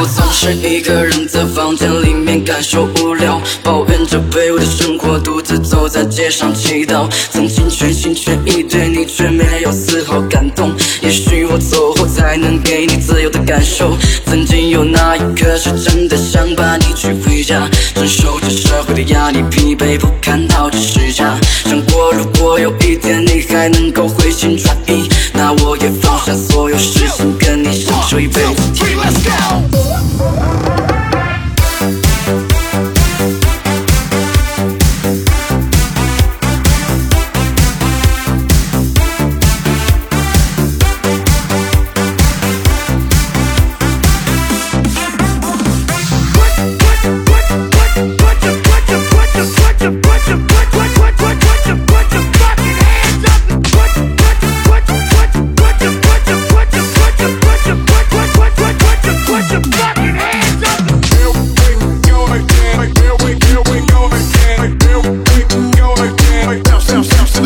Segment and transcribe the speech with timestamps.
[0.00, 7.08] 我总是一个人在房间里面感受无聊，抱怨着卑微的生活，独自走在街上祈祷。
[7.32, 10.72] 曾经全心全意对你，却没有丝毫感动。
[11.02, 13.96] 也许我走后才能给你自由的感受。
[14.26, 21.36] 曾经有那一刻是真的想把你娶回家，承受着社会的压力，疲惫不堪到这世家。
[21.64, 26.57] 想过如果有一天你还能够回心转意，那我也放下所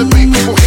[0.02, 0.61] the beat,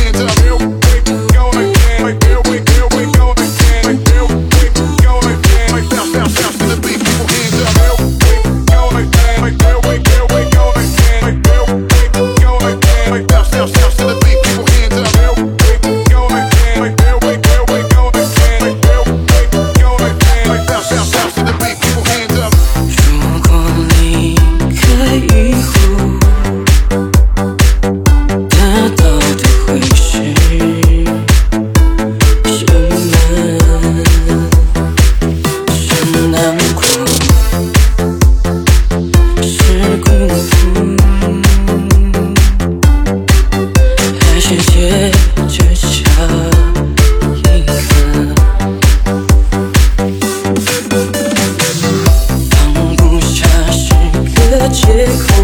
[54.75, 55.35] 借口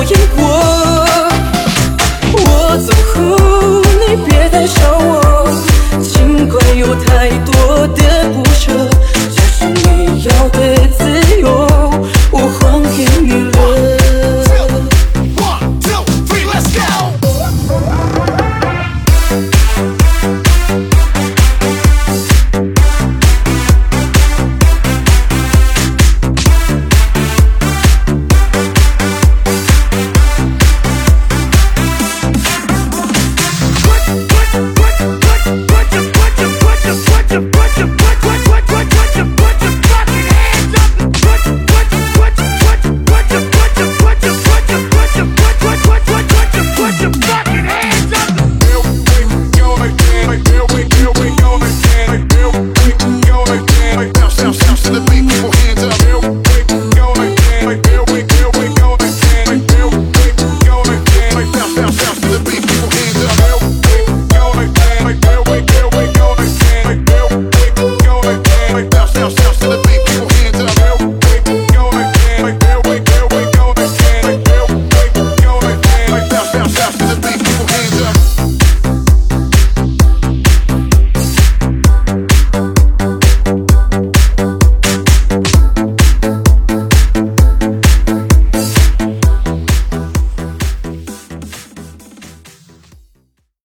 [0.00, 0.49] 我也。